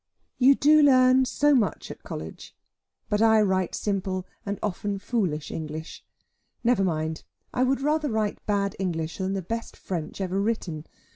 [0.39, 2.55] You do learn so much at college:
[3.07, 6.03] but I write simple and often foolish English.
[6.63, 10.87] Never mind; I would rather write bad English, than the best French ever written.